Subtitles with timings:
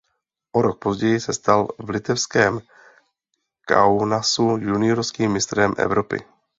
[0.51, 2.59] O rok později se stal v litevském
[3.67, 6.25] Kaunasu juniorským mistrem Evropy.